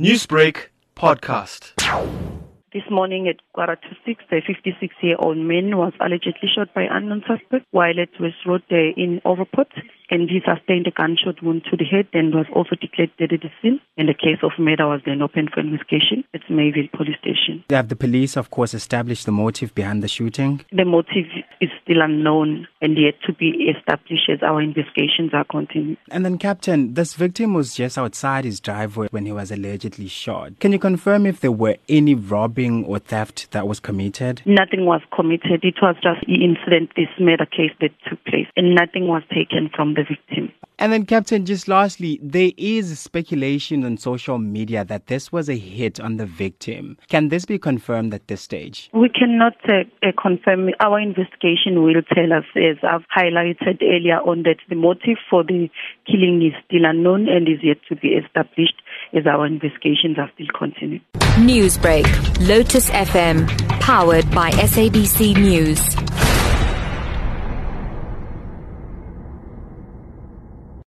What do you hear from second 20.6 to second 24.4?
The motive is still unknown and yet to be established